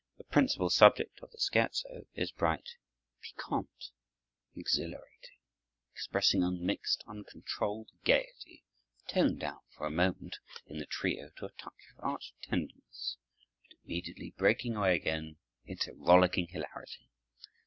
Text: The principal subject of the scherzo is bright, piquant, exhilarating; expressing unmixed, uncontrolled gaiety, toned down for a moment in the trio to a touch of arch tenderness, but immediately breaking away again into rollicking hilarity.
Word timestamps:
The 0.17 0.23
principal 0.23 0.71
subject 0.71 1.19
of 1.21 1.29
the 1.29 1.37
scherzo 1.37 2.07
is 2.15 2.31
bright, 2.31 2.67
piquant, 3.21 3.91
exhilarating; 4.55 5.37
expressing 5.93 6.41
unmixed, 6.41 7.03
uncontrolled 7.05 7.91
gaiety, 8.03 8.63
toned 9.07 9.41
down 9.41 9.59
for 9.77 9.85
a 9.85 9.91
moment 9.91 10.37
in 10.65 10.79
the 10.79 10.87
trio 10.87 11.29
to 11.37 11.45
a 11.45 11.51
touch 11.51 11.85
of 11.95 12.03
arch 12.03 12.33
tenderness, 12.41 13.17
but 13.69 13.77
immediately 13.85 14.31
breaking 14.35 14.75
away 14.75 14.95
again 14.95 15.35
into 15.67 15.93
rollicking 15.93 16.47
hilarity. 16.47 17.11